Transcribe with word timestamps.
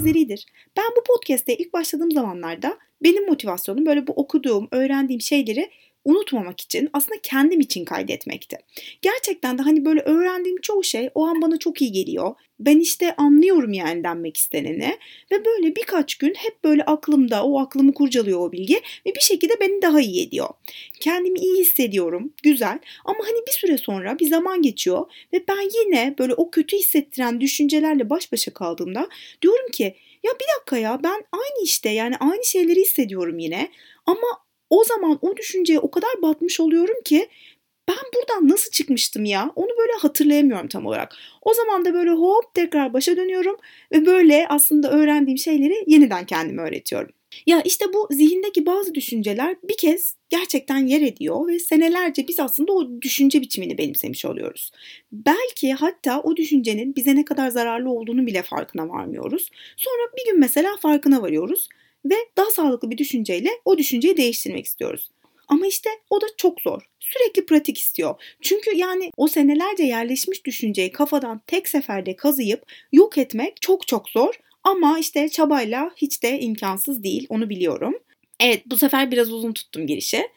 benzeridir. 0.00 0.46
Ben 0.76 0.84
bu 0.96 1.02
podcast'te 1.02 1.56
ilk 1.56 1.72
başladığım 1.72 2.10
zamanlarda 2.10 2.78
benim 3.02 3.26
motivasyonum 3.26 3.86
böyle 3.86 4.06
bu 4.06 4.12
okuduğum, 4.12 4.68
öğrendiğim 4.70 5.20
şeyleri 5.20 5.70
unutmamak 6.04 6.60
için 6.60 6.90
aslında 6.92 7.20
kendim 7.22 7.60
için 7.60 7.84
kaydetmekti. 7.84 8.56
Gerçekten 9.02 9.58
de 9.58 9.62
hani 9.62 9.84
böyle 9.84 10.00
öğrendiğim 10.00 10.60
çoğu 10.60 10.84
şey 10.84 11.10
o 11.14 11.26
an 11.26 11.42
bana 11.42 11.58
çok 11.58 11.82
iyi 11.82 11.92
geliyor. 11.92 12.34
Ben 12.60 12.78
işte 12.78 13.16
anlıyorum 13.16 13.72
yani 13.72 14.04
denmek 14.04 14.36
isteneni 14.36 14.98
ve 15.32 15.44
böyle 15.44 15.76
birkaç 15.76 16.14
gün 16.14 16.34
hep 16.36 16.64
böyle 16.64 16.84
aklımda 16.84 17.44
o 17.44 17.60
aklımı 17.60 17.94
kurcalıyor 17.94 18.40
o 18.40 18.52
bilgi 18.52 18.80
ve 19.06 19.14
bir 19.14 19.20
şekilde 19.20 19.60
beni 19.60 19.82
daha 19.82 20.00
iyi 20.00 20.26
ediyor. 20.26 20.48
Kendimi 21.00 21.38
iyi 21.38 21.60
hissediyorum, 21.60 22.32
güzel 22.42 22.78
ama 23.04 23.18
hani 23.24 23.46
bir 23.48 23.52
süre 23.52 23.78
sonra 23.78 24.18
bir 24.18 24.26
zaman 24.26 24.62
geçiyor 24.62 25.10
ve 25.32 25.44
ben 25.48 25.68
yine 25.84 26.14
böyle 26.18 26.34
o 26.34 26.50
kötü 26.50 26.76
hissettiren 26.76 27.40
düşüncelerle 27.40 28.10
baş 28.10 28.32
başa 28.32 28.52
kaldığımda 28.54 29.08
diyorum 29.42 29.70
ki 29.72 29.96
ya 30.22 30.32
bir 30.40 30.56
dakika 30.56 30.76
ya 30.76 31.00
ben 31.02 31.24
aynı 31.32 31.64
işte 31.64 31.90
yani 31.90 32.16
aynı 32.16 32.44
şeyleri 32.44 32.80
hissediyorum 32.80 33.38
yine 33.38 33.70
ama 34.06 34.28
o 34.70 34.84
zaman 34.84 35.18
o 35.22 35.36
düşünceye 35.36 35.78
o 35.78 35.90
kadar 35.90 36.22
batmış 36.22 36.60
oluyorum 36.60 36.96
ki 37.04 37.28
ben 37.88 37.96
buradan 38.14 38.48
nasıl 38.48 38.70
çıkmıştım 38.70 39.24
ya? 39.24 39.52
Onu 39.56 39.68
böyle 39.78 39.92
hatırlayamıyorum 39.92 40.68
tam 40.68 40.86
olarak. 40.86 41.16
O 41.42 41.54
zaman 41.54 41.84
da 41.84 41.94
böyle 41.94 42.10
hop 42.10 42.54
tekrar 42.54 42.92
başa 42.92 43.16
dönüyorum 43.16 43.56
ve 43.92 44.06
böyle 44.06 44.46
aslında 44.48 44.90
öğrendiğim 44.90 45.38
şeyleri 45.38 45.84
yeniden 45.86 46.26
kendime 46.26 46.62
öğretiyorum. 46.62 47.10
Ya 47.46 47.62
işte 47.62 47.84
bu 47.92 48.08
zihindeki 48.10 48.66
bazı 48.66 48.94
düşünceler 48.94 49.56
bir 49.64 49.76
kez 49.76 50.16
gerçekten 50.28 50.86
yer 50.86 51.00
ediyor 51.00 51.48
ve 51.48 51.58
senelerce 51.58 52.28
biz 52.28 52.40
aslında 52.40 52.72
o 52.72 53.02
düşünce 53.02 53.40
biçimini 53.40 53.78
benimsemiş 53.78 54.24
oluyoruz. 54.24 54.70
Belki 55.12 55.72
hatta 55.72 56.20
o 56.20 56.36
düşüncenin 56.36 56.96
bize 56.96 57.16
ne 57.16 57.24
kadar 57.24 57.48
zararlı 57.48 57.90
olduğunu 57.90 58.26
bile 58.26 58.42
farkına 58.42 58.88
varmıyoruz. 58.88 59.50
Sonra 59.76 60.02
bir 60.16 60.30
gün 60.30 60.40
mesela 60.40 60.76
farkına 60.76 61.22
varıyoruz 61.22 61.68
ve 62.04 62.14
daha 62.36 62.50
sağlıklı 62.50 62.90
bir 62.90 62.98
düşünceyle 62.98 63.50
o 63.64 63.78
düşünceyi 63.78 64.16
değiştirmek 64.16 64.66
istiyoruz. 64.66 65.10
Ama 65.48 65.66
işte 65.66 65.90
o 66.10 66.20
da 66.20 66.26
çok 66.36 66.60
zor. 66.60 66.82
Sürekli 67.00 67.46
pratik 67.46 67.78
istiyor. 67.78 68.22
Çünkü 68.40 68.76
yani 68.76 69.10
o 69.16 69.28
senelerce 69.28 69.82
yerleşmiş 69.82 70.44
düşünceyi 70.44 70.92
kafadan 70.92 71.40
tek 71.46 71.68
seferde 71.68 72.16
kazıyıp 72.16 72.62
yok 72.92 73.18
etmek 73.18 73.62
çok 73.62 73.86
çok 73.86 74.08
zor. 74.08 74.34
Ama 74.64 74.98
işte 74.98 75.28
çabayla 75.28 75.90
hiç 75.96 76.22
de 76.22 76.40
imkansız 76.40 77.02
değil 77.02 77.26
onu 77.28 77.50
biliyorum. 77.50 77.94
Evet 78.40 78.62
bu 78.66 78.76
sefer 78.76 79.10
biraz 79.10 79.32
uzun 79.32 79.52
tuttum 79.52 79.86
girişi. 79.86 80.28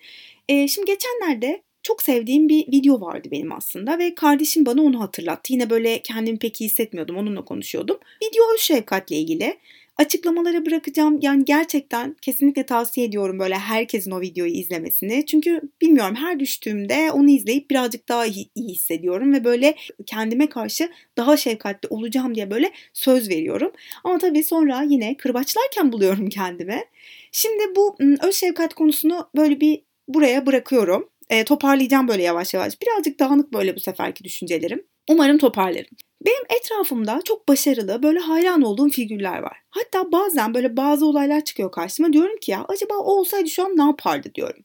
Ee, 0.49 0.67
şimdi 0.67 0.91
geçenlerde 0.91 1.61
çok 1.83 2.01
sevdiğim 2.01 2.49
bir 2.49 2.67
video 2.67 3.01
vardı 3.01 3.27
benim 3.31 3.51
aslında 3.51 3.99
ve 3.99 4.15
kardeşim 4.15 4.65
bana 4.65 4.81
onu 4.81 4.99
hatırlattı. 4.99 5.53
Yine 5.53 5.69
böyle 5.69 6.01
kendimi 6.01 6.39
pek 6.39 6.61
iyi 6.61 6.65
hissetmiyordum 6.65 7.17
onunla 7.17 7.45
konuşuyordum. 7.45 7.97
Video 8.23 8.43
şefkatle 8.57 9.15
ilgili. 9.15 9.57
Açıklamalara 9.97 10.65
bırakacağım. 10.65 11.19
Yani 11.21 11.45
gerçekten 11.45 12.15
kesinlikle 12.21 12.65
tavsiye 12.65 13.07
ediyorum 13.07 13.39
böyle 13.39 13.55
herkesin 13.55 14.11
o 14.11 14.21
videoyu 14.21 14.51
izlemesini. 14.51 15.25
Çünkü 15.25 15.61
bilmiyorum 15.81 16.15
her 16.15 16.39
düştüğümde 16.39 17.11
onu 17.11 17.29
izleyip 17.29 17.69
birazcık 17.69 18.09
daha 18.09 18.25
iyi, 18.25 18.49
hissediyorum 18.57 19.33
ve 19.33 19.43
böyle 19.43 19.75
kendime 20.05 20.49
karşı 20.49 20.89
daha 21.17 21.37
şefkatli 21.37 21.87
olacağım 21.89 22.35
diye 22.35 22.51
böyle 22.51 22.71
söz 22.93 23.29
veriyorum. 23.29 23.71
Ama 24.03 24.17
tabii 24.17 24.43
sonra 24.43 24.81
yine 24.81 25.17
kırbaçlarken 25.17 25.91
buluyorum 25.91 26.29
kendime. 26.29 26.85
Şimdi 27.31 27.75
bu 27.75 27.97
öz 28.21 28.35
şefkat 28.35 28.73
konusunu 28.73 29.29
böyle 29.35 29.61
bir 29.61 29.81
buraya 30.07 30.45
bırakıyorum. 30.45 31.09
E, 31.29 31.43
toparlayacağım 31.43 32.07
böyle 32.07 32.23
yavaş 32.23 32.53
yavaş. 32.53 32.81
Birazcık 32.81 33.19
dağınık 33.19 33.53
böyle 33.53 33.75
bu 33.75 33.79
seferki 33.79 34.23
düşüncelerim. 34.23 34.83
Umarım 35.09 35.37
toparlarım. 35.37 35.95
Benim 36.25 36.43
etrafımda 36.49 37.21
çok 37.25 37.47
başarılı, 37.47 38.03
böyle 38.03 38.19
hayran 38.19 38.61
olduğum 38.61 38.89
figürler 38.89 39.39
var. 39.39 39.57
Hatta 39.69 40.11
bazen 40.11 40.53
böyle 40.53 40.77
bazı 40.77 41.05
olaylar 41.05 41.43
çıkıyor 41.43 41.71
karşıma. 41.71 42.13
Diyorum 42.13 42.37
ki 42.37 42.51
ya 42.51 42.65
acaba 42.67 42.93
o 42.95 43.19
olsaydı 43.19 43.49
şu 43.49 43.65
an 43.65 43.77
ne 43.77 43.83
yapardı 43.83 44.31
diyorum. 44.35 44.63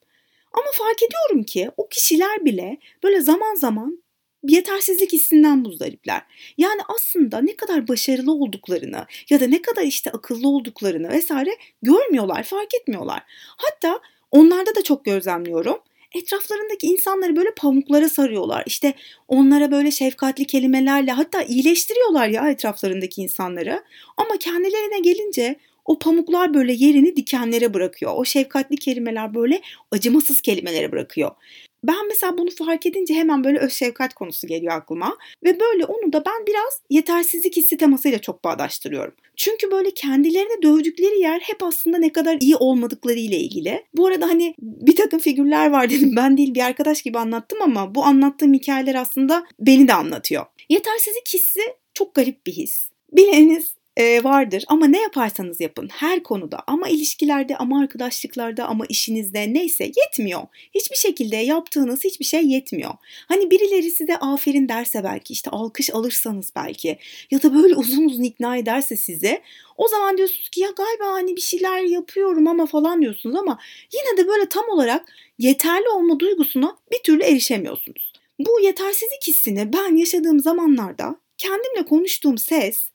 Ama 0.52 0.66
fark 0.72 1.02
ediyorum 1.02 1.42
ki 1.42 1.70
o 1.76 1.88
kişiler 1.88 2.44
bile 2.44 2.78
böyle 3.02 3.20
zaman 3.20 3.54
zaman 3.54 4.02
yetersizlik 4.42 5.12
hissinden 5.12 5.58
muzdaripler. 5.58 6.22
Yani 6.58 6.80
aslında 6.96 7.38
ne 7.40 7.56
kadar 7.56 7.88
başarılı 7.88 8.32
olduklarını 8.32 9.06
ya 9.30 9.40
da 9.40 9.46
ne 9.46 9.62
kadar 9.62 9.82
işte 9.82 10.10
akıllı 10.10 10.48
olduklarını 10.48 11.08
vesaire 11.10 11.50
görmüyorlar, 11.82 12.42
fark 12.42 12.74
etmiyorlar. 12.74 13.22
Hatta 13.56 14.00
onlarda 14.30 14.74
da 14.74 14.82
çok 14.82 15.04
gözlemliyorum 15.04 15.78
etraflarındaki 16.14 16.86
insanları 16.86 17.36
böyle 17.36 17.50
pamuklara 17.56 18.08
sarıyorlar. 18.08 18.62
İşte 18.66 18.94
onlara 19.28 19.70
böyle 19.70 19.90
şefkatli 19.90 20.44
kelimelerle 20.44 21.12
hatta 21.12 21.42
iyileştiriyorlar 21.42 22.28
ya 22.28 22.50
etraflarındaki 22.50 23.22
insanları. 23.22 23.82
Ama 24.16 24.38
kendilerine 24.38 25.00
gelince 25.00 25.56
o 25.84 25.98
pamuklar 25.98 26.54
böyle 26.54 26.72
yerini 26.72 27.16
dikenlere 27.16 27.74
bırakıyor. 27.74 28.12
O 28.16 28.24
şefkatli 28.24 28.76
kelimeler 28.76 29.34
böyle 29.34 29.62
acımasız 29.90 30.40
kelimelere 30.40 30.92
bırakıyor. 30.92 31.30
Ben 31.84 32.08
mesela 32.08 32.38
bunu 32.38 32.50
fark 32.50 32.86
edince 32.86 33.14
hemen 33.14 33.44
böyle 33.44 33.58
öz 33.58 33.72
şefkat 33.72 34.14
konusu 34.14 34.46
geliyor 34.46 34.74
aklıma. 34.74 35.16
Ve 35.44 35.60
böyle 35.60 35.84
onu 35.84 36.12
da 36.12 36.24
ben 36.24 36.46
biraz 36.46 36.80
yetersizlik 36.90 37.56
hissi 37.56 37.76
temasıyla 37.76 38.18
çok 38.18 38.44
bağdaştırıyorum. 38.44 39.14
Çünkü 39.36 39.70
böyle 39.70 39.90
kendilerini 39.90 40.62
dövdükleri 40.62 41.20
yer 41.20 41.40
hep 41.40 41.62
aslında 41.62 41.98
ne 41.98 42.12
kadar 42.12 42.38
iyi 42.40 42.56
olmadıkları 42.56 43.18
ile 43.18 43.36
ilgili. 43.36 43.84
Bu 43.94 44.06
arada 44.06 44.28
hani 44.28 44.54
bir 44.58 44.96
takım 44.96 45.20
figürler 45.20 45.70
var 45.70 45.90
dedim. 45.90 46.16
Ben 46.16 46.36
değil 46.36 46.54
bir 46.54 46.64
arkadaş 46.64 47.02
gibi 47.02 47.18
anlattım 47.18 47.62
ama 47.62 47.94
bu 47.94 48.04
anlattığım 48.04 48.54
hikayeler 48.54 48.94
aslında 48.94 49.44
beni 49.60 49.88
de 49.88 49.94
anlatıyor. 49.94 50.46
Yetersizlik 50.68 51.28
hissi 51.34 51.60
çok 51.94 52.14
garip 52.14 52.46
bir 52.46 52.52
his. 52.52 52.88
Bileniz 53.12 53.77
e, 53.98 54.24
vardır 54.24 54.64
ama 54.68 54.86
ne 54.86 55.00
yaparsanız 55.00 55.60
yapın 55.60 55.88
her 55.88 56.22
konuda 56.22 56.58
ama 56.66 56.88
ilişkilerde 56.88 57.56
ama 57.56 57.80
arkadaşlıklarda 57.80 58.66
ama 58.66 58.86
işinizde 58.88 59.54
neyse 59.54 59.84
yetmiyor. 59.84 60.42
Hiçbir 60.74 60.96
şekilde 60.96 61.36
yaptığınız 61.36 62.04
hiçbir 62.04 62.24
şey 62.24 62.46
yetmiyor. 62.46 62.94
Hani 63.28 63.50
birileri 63.50 63.90
size 63.90 64.16
aferin 64.16 64.68
derse 64.68 65.04
belki 65.04 65.32
işte 65.32 65.50
alkış 65.50 65.90
alırsanız 65.90 66.52
belki 66.56 66.98
ya 67.30 67.42
da 67.42 67.54
böyle 67.54 67.74
uzun 67.74 68.04
uzun 68.04 68.22
ikna 68.22 68.56
ederse 68.56 68.96
size 68.96 69.42
o 69.76 69.88
zaman 69.88 70.16
diyorsunuz 70.16 70.48
ki 70.48 70.60
ya 70.60 70.70
galiba 70.70 71.06
hani 71.12 71.36
bir 71.36 71.40
şeyler 71.40 71.82
yapıyorum 71.82 72.46
ama 72.48 72.66
falan 72.66 73.02
diyorsunuz 73.02 73.36
ama 73.36 73.58
yine 73.92 74.24
de 74.24 74.28
böyle 74.28 74.48
tam 74.48 74.64
olarak 74.68 75.12
yeterli 75.38 75.88
olma 75.88 76.20
duygusuna 76.20 76.76
bir 76.92 76.98
türlü 76.98 77.22
erişemiyorsunuz. 77.22 78.12
Bu 78.38 78.60
yetersizlik 78.60 79.26
hissini 79.26 79.72
ben 79.72 79.96
yaşadığım 79.96 80.40
zamanlarda 80.40 81.16
kendimle 81.38 81.86
konuştuğum 81.88 82.38
ses 82.38 82.90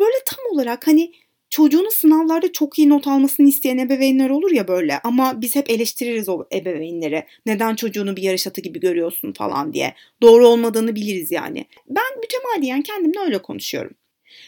böyle 0.00 0.16
tam 0.26 0.44
olarak 0.52 0.86
hani 0.86 1.12
çocuğunun 1.50 1.90
sınavlarda 1.90 2.52
çok 2.52 2.78
iyi 2.78 2.88
not 2.88 3.06
almasını 3.06 3.48
isteyen 3.48 3.78
ebeveynler 3.78 4.30
olur 4.30 4.50
ya 4.50 4.68
böyle 4.68 4.98
ama 5.04 5.40
biz 5.40 5.56
hep 5.56 5.70
eleştiririz 5.70 6.28
o 6.28 6.44
ebeveynleri. 6.52 7.24
Neden 7.46 7.74
çocuğunu 7.74 8.16
bir 8.16 8.22
yarış 8.22 8.46
atı 8.46 8.60
gibi 8.60 8.80
görüyorsun 8.80 9.32
falan 9.32 9.72
diye. 9.72 9.94
Doğru 10.22 10.48
olmadığını 10.48 10.94
biliriz 10.94 11.32
yani. 11.32 11.66
Ben 11.88 12.20
mütemadiyen 12.20 12.82
kendimle 12.82 13.20
öyle 13.20 13.38
konuşuyorum. 13.38 13.94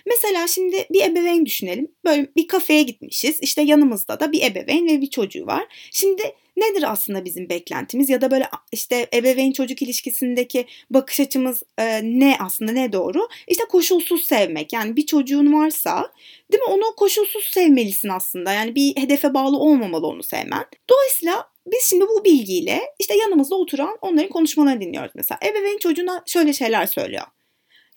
Mesela 0.06 0.46
şimdi 0.46 0.86
bir 0.90 1.02
ebeveyn 1.04 1.46
düşünelim. 1.46 1.88
Böyle 2.04 2.26
bir 2.36 2.48
kafeye 2.48 2.82
gitmişiz. 2.82 3.38
İşte 3.40 3.62
yanımızda 3.62 4.20
da 4.20 4.32
bir 4.32 4.42
ebeveyn 4.42 4.88
ve 4.88 5.00
bir 5.00 5.10
çocuğu 5.10 5.46
var. 5.46 5.64
Şimdi 5.92 6.22
nedir 6.56 6.92
aslında 6.92 7.24
bizim 7.24 7.48
beklentimiz 7.48 8.08
ya 8.08 8.20
da 8.20 8.30
böyle 8.30 8.48
işte 8.72 9.06
ebeveyn 9.14 9.52
çocuk 9.52 9.82
ilişkisindeki 9.82 10.66
bakış 10.90 11.20
açımız 11.20 11.62
e, 11.78 12.00
ne 12.02 12.36
aslında 12.40 12.72
ne 12.72 12.92
doğru? 12.92 13.28
İşte 13.48 13.64
koşulsuz 13.64 14.24
sevmek. 14.24 14.72
Yani 14.72 14.96
bir 14.96 15.06
çocuğun 15.06 15.52
varsa 15.52 16.12
değil 16.52 16.62
mi 16.62 16.68
onu 16.68 16.94
koşulsuz 16.96 17.44
sevmelisin 17.44 18.08
aslında. 18.08 18.52
Yani 18.52 18.74
bir 18.74 18.96
hedefe 18.96 19.34
bağlı 19.34 19.58
olmamalı 19.58 20.06
onu 20.06 20.22
sevmen. 20.22 20.64
Dolayısıyla 20.90 21.50
biz 21.66 21.82
şimdi 21.82 22.04
bu 22.08 22.24
bilgiyle 22.24 22.80
işte 22.98 23.16
yanımızda 23.16 23.54
oturan 23.54 23.98
onların 24.00 24.30
konuşmalarını 24.30 24.80
dinliyoruz 24.80 25.12
mesela. 25.14 25.38
Ebeveyn 25.44 25.78
çocuğuna 25.78 26.22
şöyle 26.26 26.52
şeyler 26.52 26.86
söylüyor. 26.86 27.24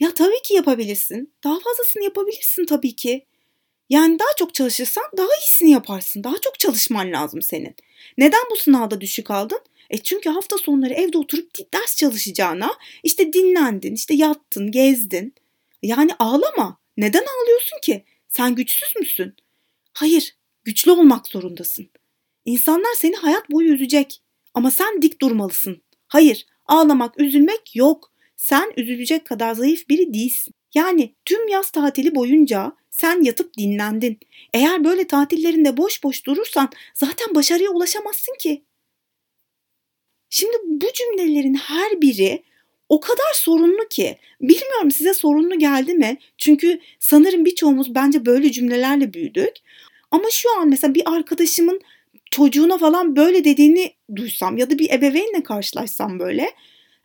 Ya 0.03 0.13
tabii 0.13 0.41
ki 0.43 0.53
yapabilirsin. 0.53 1.33
Daha 1.43 1.59
fazlasını 1.59 2.03
yapabilirsin 2.03 2.65
tabii 2.65 2.95
ki. 2.95 3.25
Yani 3.89 4.19
daha 4.19 4.35
çok 4.37 4.53
çalışırsan 4.53 5.03
daha 5.17 5.27
iyisini 5.41 5.71
yaparsın. 5.71 6.23
Daha 6.23 6.37
çok 6.41 6.59
çalışman 6.59 7.11
lazım 7.11 7.41
senin. 7.41 7.75
Neden 8.17 8.41
bu 8.51 8.55
sınavda 8.55 9.01
düşük 9.01 9.31
aldın? 9.31 9.59
E 9.89 9.97
çünkü 9.97 10.29
hafta 10.29 10.57
sonları 10.57 10.93
evde 10.93 11.17
oturup 11.17 11.73
ders 11.73 11.95
çalışacağına 11.97 12.73
işte 13.03 13.33
dinlendin, 13.33 13.93
işte 13.93 14.13
yattın, 14.13 14.71
gezdin. 14.71 15.35
Yani 15.81 16.11
ağlama. 16.19 16.77
Neden 16.97 17.23
ağlıyorsun 17.23 17.77
ki? 17.83 18.03
Sen 18.29 18.55
güçsüz 18.55 18.95
müsün? 18.99 19.33
Hayır, 19.93 20.35
güçlü 20.63 20.91
olmak 20.91 21.27
zorundasın. 21.27 21.89
İnsanlar 22.45 22.93
seni 22.97 23.15
hayat 23.15 23.51
boyu 23.51 23.73
üzecek. 23.73 24.21
Ama 24.53 24.71
sen 24.71 25.01
dik 25.01 25.21
durmalısın. 25.21 25.81
Hayır, 26.07 26.45
ağlamak, 26.65 27.19
üzülmek 27.19 27.75
yok. 27.75 28.12
Sen 28.35 28.73
üzülecek 28.77 29.25
kadar 29.25 29.53
zayıf 29.53 29.89
biri 29.89 30.13
değilsin. 30.13 30.53
Yani 30.75 31.13
tüm 31.25 31.47
yaz 31.47 31.71
tatili 31.71 32.15
boyunca 32.15 32.73
sen 32.89 33.21
yatıp 33.21 33.57
dinlendin. 33.57 34.19
Eğer 34.53 34.83
böyle 34.83 35.07
tatillerinde 35.07 35.77
boş 35.77 36.03
boş 36.03 36.25
durursan 36.25 36.69
zaten 36.93 37.35
başarıya 37.35 37.69
ulaşamazsın 37.71 38.35
ki. 38.39 38.63
Şimdi 40.29 40.57
bu 40.65 40.85
cümlelerin 40.93 41.53
her 41.53 42.01
biri 42.01 42.43
o 42.89 42.99
kadar 42.99 43.33
sorunlu 43.33 43.87
ki. 43.89 44.17
Bilmiyorum 44.41 44.91
size 44.91 45.13
sorunlu 45.13 45.59
geldi 45.59 45.93
mi? 45.93 46.17
Çünkü 46.37 46.79
sanırım 46.99 47.45
birçoğumuz 47.45 47.95
bence 47.95 48.25
böyle 48.25 48.51
cümlelerle 48.51 49.13
büyüdük. 49.13 49.53
Ama 50.11 50.29
şu 50.31 50.59
an 50.59 50.69
mesela 50.69 50.95
bir 50.95 51.03
arkadaşımın 51.15 51.81
çocuğuna 52.31 52.77
falan 52.77 53.15
böyle 53.15 53.43
dediğini 53.43 53.93
duysam 54.15 54.57
ya 54.57 54.69
da 54.69 54.79
bir 54.79 54.89
ebeveynle 54.89 55.43
karşılaşsam 55.43 56.19
böyle. 56.19 56.51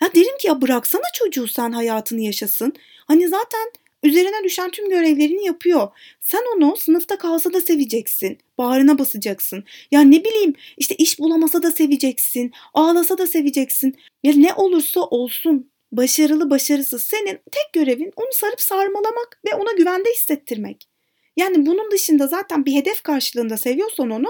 Ya 0.03 0.15
derim 0.15 0.39
ki 0.39 0.47
ya 0.47 0.63
bıraksana 0.63 1.03
çocuğu 1.15 1.49
sen 1.49 1.73
hayatını 1.73 2.21
yaşasın. 2.21 2.73
Hani 3.07 3.29
zaten 3.29 3.73
üzerine 4.03 4.45
düşen 4.45 4.71
tüm 4.71 4.89
görevlerini 4.89 5.47
yapıyor. 5.47 5.89
Sen 6.21 6.43
onu 6.57 6.77
sınıfta 6.77 7.19
kalsa 7.19 7.53
da 7.53 7.61
seveceksin. 7.61 8.39
Bağrına 8.59 8.99
basacaksın. 8.99 9.65
Ya 9.91 10.01
ne 10.01 10.25
bileyim 10.25 10.55
işte 10.77 10.95
iş 10.95 11.19
bulamasa 11.19 11.63
da 11.63 11.71
seveceksin. 11.71 12.53
Ağlasa 12.75 13.19
da 13.19 13.27
seveceksin. 13.27 13.97
Ya 14.23 14.33
ne 14.37 14.55
olursa 14.55 15.01
olsun 15.01 15.71
başarılı 15.93 16.51
başarısız 16.51 17.03
senin 17.03 17.41
tek 17.53 17.73
görevin 17.73 18.13
onu 18.17 18.29
sarıp 18.33 18.61
sarmalamak 18.61 19.41
ve 19.47 19.55
ona 19.55 19.73
güvende 19.73 20.13
hissettirmek. 20.13 20.89
Yani 21.37 21.67
bunun 21.67 21.91
dışında 21.91 22.27
zaten 22.27 22.67
bir 22.67 22.75
hedef 22.75 23.03
karşılığında 23.03 23.57
seviyorsan 23.57 24.11
onu 24.11 24.29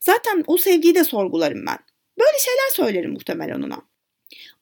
zaten 0.00 0.44
o 0.46 0.56
sevgiyi 0.56 0.94
de 0.94 1.04
sorgularım 1.04 1.66
ben. 1.66 1.78
Böyle 2.18 2.38
şeyler 2.38 2.70
söylerim 2.74 3.12
muhtemelen 3.12 3.62
ona. 3.62 3.89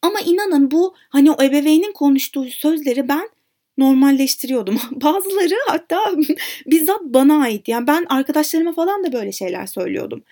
Ama 0.03 0.21
inanın 0.21 0.71
bu 0.71 0.95
hani 1.09 1.31
o 1.31 1.43
ebeveynin 1.43 1.93
konuştuğu 1.93 2.45
sözleri 2.45 3.09
ben 3.09 3.31
normalleştiriyordum. 3.79 4.81
Bazıları 4.91 5.55
hatta 5.69 6.12
bizzat 6.67 7.00
bana 7.03 7.43
ait. 7.43 7.69
Yani 7.69 7.87
ben 7.87 8.06
arkadaşlarıma 8.09 8.73
falan 8.73 9.05
da 9.05 9.12
böyle 9.12 9.33
şeyler 9.33 9.67
söylüyordum. 9.67 10.25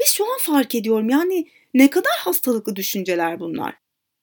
Ve 0.00 0.04
şu 0.06 0.24
an 0.24 0.38
fark 0.40 0.74
ediyorum 0.74 1.10
yani 1.10 1.46
ne 1.74 1.90
kadar 1.90 2.12
hastalıklı 2.18 2.76
düşünceler 2.76 3.40
bunlar. 3.40 3.74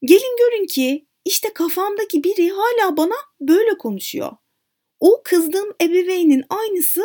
Gelin 0.03 0.37
görün 0.37 0.65
ki 0.65 1.05
işte 1.25 1.53
kafamdaki 1.53 2.23
biri 2.23 2.49
hala 2.49 2.97
bana 2.97 3.15
böyle 3.41 3.77
konuşuyor. 3.77 4.31
O 4.99 5.21
kızdığım 5.23 5.73
ebeveynin 5.81 6.43
aynısı 6.49 7.03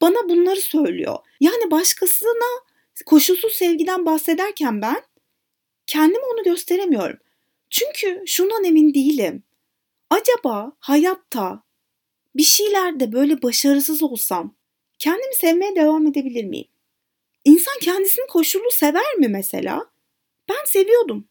bana 0.00 0.28
bunları 0.28 0.60
söylüyor. 0.60 1.16
Yani 1.40 1.70
başkasına 1.70 2.60
koşulsuz 3.06 3.52
sevgiden 3.52 4.06
bahsederken 4.06 4.82
ben 4.82 5.02
kendime 5.90 6.24
onu 6.24 6.42
gösteremiyorum. 6.42 7.18
Çünkü 7.70 8.22
şundan 8.26 8.64
emin 8.64 8.94
değilim. 8.94 9.42
Acaba 10.10 10.72
hayatta 10.78 11.62
bir 12.36 12.42
şeylerde 12.42 13.12
böyle 13.12 13.42
başarısız 13.42 14.02
olsam 14.02 14.56
kendimi 14.98 15.34
sevmeye 15.34 15.76
devam 15.76 16.06
edebilir 16.06 16.44
miyim? 16.44 16.68
İnsan 17.44 17.74
kendisini 17.80 18.26
koşullu 18.26 18.70
sever 18.70 19.14
mi 19.18 19.28
mesela? 19.28 19.90
Ben 20.48 20.64
seviyordum. 20.66 21.28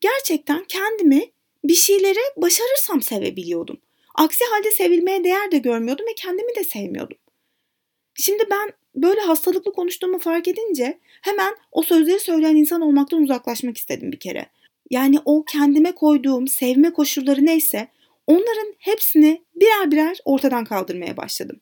Gerçekten 0.00 0.64
kendimi 0.64 1.32
bir 1.64 1.74
şeylere 1.74 2.20
başarırsam 2.36 3.02
sevebiliyordum. 3.02 3.80
Aksi 4.14 4.44
halde 4.44 4.70
sevilmeye 4.70 5.24
değer 5.24 5.52
de 5.52 5.58
görmüyordum 5.58 6.06
ve 6.06 6.14
kendimi 6.14 6.54
de 6.54 6.64
sevmiyordum. 6.64 7.18
Şimdi 8.14 8.50
ben 8.50 8.72
böyle 8.94 9.20
hastalıklı 9.20 9.72
konuştuğumu 9.72 10.18
fark 10.18 10.48
edince 10.48 10.98
hemen 11.22 11.54
o 11.72 11.82
sözleri 11.82 12.20
söyleyen 12.20 12.56
insan 12.56 12.80
olmaktan 12.80 13.22
uzaklaşmak 13.22 13.76
istedim 13.76 14.12
bir 14.12 14.20
kere. 14.20 14.46
Yani 14.90 15.18
o 15.24 15.44
kendime 15.44 15.92
koyduğum 15.92 16.48
sevme 16.48 16.92
koşulları 16.92 17.46
neyse 17.46 17.88
onların 18.26 18.74
hepsini 18.78 19.42
birer 19.54 19.90
birer 19.90 20.18
ortadan 20.24 20.64
kaldırmaya 20.64 21.16
başladım. 21.16 21.60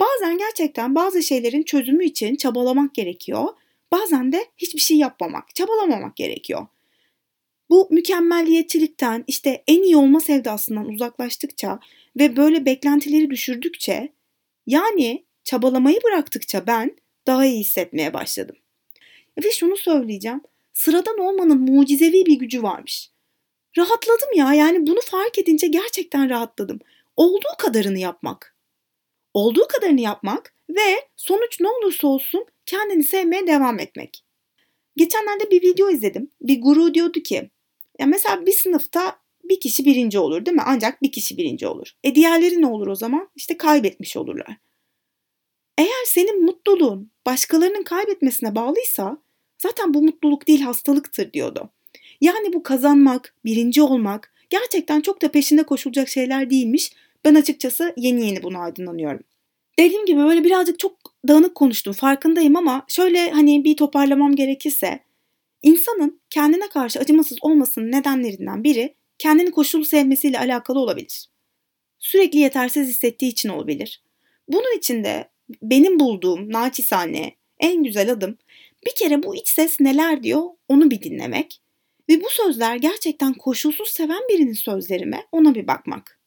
Bazen 0.00 0.38
gerçekten 0.38 0.94
bazı 0.94 1.22
şeylerin 1.22 1.62
çözümü 1.62 2.04
için 2.04 2.36
çabalamak 2.36 2.94
gerekiyor. 2.94 3.44
Bazen 3.92 4.32
de 4.32 4.46
hiçbir 4.56 4.80
şey 4.80 4.96
yapmamak, 4.96 5.54
çabalamamak 5.54 6.16
gerekiyor. 6.16 6.66
Bu 7.70 7.88
mükemmelliyetçilikten 7.90 9.24
işte 9.26 9.64
en 9.66 9.82
iyi 9.82 9.96
olma 9.96 10.20
sevdasından 10.20 10.88
uzaklaştıkça 10.88 11.80
ve 12.18 12.36
böyle 12.36 12.66
beklentileri 12.66 13.30
düşürdükçe 13.30 14.12
yani 14.66 15.25
çabalamayı 15.46 15.98
bıraktıkça 16.04 16.66
ben 16.66 16.96
daha 17.26 17.46
iyi 17.46 17.60
hissetmeye 17.60 18.14
başladım. 18.14 18.56
Ve 19.44 19.50
şunu 19.50 19.76
söyleyeceğim. 19.76 20.40
Sıradan 20.72 21.18
olmanın 21.18 21.60
mucizevi 21.60 22.26
bir 22.26 22.38
gücü 22.38 22.62
varmış. 22.62 23.10
Rahatladım 23.78 24.28
ya 24.34 24.54
yani 24.54 24.86
bunu 24.86 25.00
fark 25.00 25.38
edince 25.38 25.66
gerçekten 25.66 26.30
rahatladım. 26.30 26.78
Olduğu 27.16 27.56
kadarını 27.58 27.98
yapmak. 27.98 28.56
Olduğu 29.34 29.68
kadarını 29.68 30.00
yapmak 30.00 30.54
ve 30.68 31.08
sonuç 31.16 31.60
ne 31.60 31.68
olursa 31.68 32.08
olsun 32.08 32.44
kendini 32.66 33.04
sevmeye 33.04 33.46
devam 33.46 33.78
etmek. 33.78 34.24
Geçenlerde 34.96 35.50
bir 35.50 35.62
video 35.62 35.90
izledim. 35.90 36.30
Bir 36.40 36.60
guru 36.60 36.94
diyordu 36.94 37.20
ki 37.20 37.50
ya 37.98 38.06
mesela 38.06 38.46
bir 38.46 38.52
sınıfta 38.52 39.18
bir 39.44 39.60
kişi 39.60 39.84
birinci 39.84 40.18
olur 40.18 40.46
değil 40.46 40.56
mi? 40.56 40.62
Ancak 40.66 41.02
bir 41.02 41.12
kişi 41.12 41.36
birinci 41.36 41.66
olur. 41.66 41.92
E 42.04 42.14
diğerleri 42.14 42.62
ne 42.62 42.66
olur 42.66 42.86
o 42.86 42.94
zaman? 42.94 43.28
İşte 43.36 43.56
kaybetmiş 43.56 44.16
olurlar. 44.16 44.56
Eğer 45.78 46.04
senin 46.06 46.44
mutluluğun 46.44 47.10
başkalarının 47.26 47.82
kaybetmesine 47.82 48.54
bağlıysa 48.54 49.18
zaten 49.58 49.94
bu 49.94 50.02
mutluluk 50.02 50.48
değil 50.48 50.60
hastalıktır 50.60 51.32
diyordu. 51.32 51.70
Yani 52.20 52.52
bu 52.52 52.62
kazanmak, 52.62 53.34
birinci 53.44 53.82
olmak 53.82 54.32
gerçekten 54.50 55.00
çok 55.00 55.22
da 55.22 55.32
peşinde 55.32 55.62
koşulacak 55.62 56.08
şeyler 56.08 56.50
değilmiş. 56.50 56.92
Ben 57.24 57.34
açıkçası 57.34 57.94
yeni 57.96 58.26
yeni 58.26 58.42
bunu 58.42 58.58
aydınlanıyorum. 58.58 59.20
Dediğim 59.78 60.06
gibi 60.06 60.20
böyle 60.20 60.44
birazcık 60.44 60.78
çok 60.78 60.96
dağınık 61.28 61.54
konuştum 61.54 61.92
farkındayım 61.92 62.56
ama 62.56 62.84
şöyle 62.88 63.30
hani 63.30 63.64
bir 63.64 63.76
toparlamam 63.76 64.36
gerekirse 64.36 65.00
insanın 65.62 66.20
kendine 66.30 66.68
karşı 66.68 66.98
acımasız 66.98 67.38
olmasının 67.40 67.92
nedenlerinden 67.92 68.64
biri 68.64 68.94
kendini 69.18 69.50
koşulu 69.50 69.84
sevmesiyle 69.84 70.38
alakalı 70.38 70.78
olabilir. 70.78 71.26
Sürekli 71.98 72.38
yetersiz 72.38 72.88
hissettiği 72.88 73.28
için 73.28 73.48
olabilir. 73.48 74.02
Bunun 74.48 74.78
için 74.78 75.04
de 75.04 75.30
benim 75.62 76.00
bulduğum 76.00 76.52
naçizane 76.52 77.34
en 77.60 77.84
güzel 77.84 78.12
adım 78.12 78.38
bir 78.86 78.94
kere 78.94 79.22
bu 79.22 79.36
iç 79.36 79.48
ses 79.48 79.80
neler 79.80 80.22
diyor 80.22 80.42
onu 80.68 80.90
bir 80.90 81.02
dinlemek 81.02 81.60
ve 82.08 82.24
bu 82.24 82.30
sözler 82.30 82.76
gerçekten 82.76 83.34
koşulsuz 83.34 83.88
seven 83.88 84.22
birinin 84.28 84.52
sözleri 84.52 85.06
mi 85.06 85.20
ona 85.32 85.54
bir 85.54 85.66
bakmak. 85.66 86.20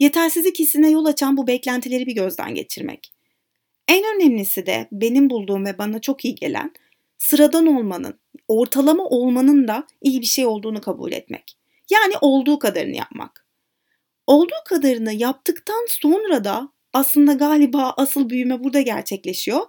Yetersizlik 0.00 0.58
hissine 0.58 0.90
yol 0.90 1.04
açan 1.04 1.36
bu 1.36 1.46
beklentileri 1.46 2.06
bir 2.06 2.14
gözden 2.14 2.54
geçirmek. 2.54 3.12
En 3.88 4.04
önemlisi 4.16 4.66
de 4.66 4.88
benim 4.92 5.30
bulduğum 5.30 5.66
ve 5.66 5.78
bana 5.78 6.00
çok 6.00 6.24
iyi 6.24 6.34
gelen 6.34 6.72
sıradan 7.18 7.66
olmanın, 7.66 8.20
ortalama 8.48 9.04
olmanın 9.04 9.68
da 9.68 9.86
iyi 10.02 10.20
bir 10.20 10.26
şey 10.26 10.46
olduğunu 10.46 10.80
kabul 10.80 11.12
etmek. 11.12 11.56
Yani 11.90 12.14
olduğu 12.20 12.58
kadarını 12.58 12.96
yapmak. 12.96 13.46
Olduğu 14.26 14.64
kadarını 14.64 15.12
yaptıktan 15.12 15.86
sonra 15.88 16.44
da 16.44 16.68
aslında 16.96 17.32
galiba 17.32 17.94
asıl 17.96 18.30
büyüme 18.30 18.64
burada 18.64 18.80
gerçekleşiyor. 18.80 19.66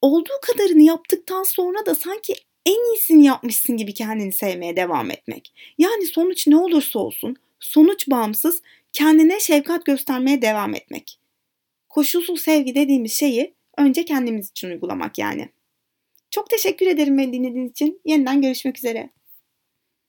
Olduğu 0.00 0.40
kadarını 0.42 0.82
yaptıktan 0.82 1.42
sonra 1.42 1.86
da 1.86 1.94
sanki 1.94 2.34
en 2.66 2.92
iyisini 2.92 3.24
yapmışsın 3.24 3.76
gibi 3.76 3.94
kendini 3.94 4.32
sevmeye 4.32 4.76
devam 4.76 5.10
etmek. 5.10 5.52
Yani 5.78 6.06
sonuç 6.06 6.46
ne 6.46 6.56
olursa 6.56 6.98
olsun 6.98 7.36
sonuç 7.60 8.08
bağımsız 8.08 8.62
kendine 8.92 9.40
şefkat 9.40 9.86
göstermeye 9.86 10.42
devam 10.42 10.74
etmek. 10.74 11.18
Koşulsuz 11.88 12.40
sevgi 12.40 12.74
dediğimiz 12.74 13.12
şeyi 13.12 13.54
önce 13.78 14.04
kendimiz 14.04 14.50
için 14.50 14.68
uygulamak 14.68 15.18
yani. 15.18 15.48
Çok 16.30 16.50
teşekkür 16.50 16.86
ederim 16.86 17.18
beni 17.18 17.32
dinlediğiniz 17.32 17.70
için. 17.70 18.00
Yeniden 18.04 18.42
görüşmek 18.42 18.78
üzere. 18.78 19.10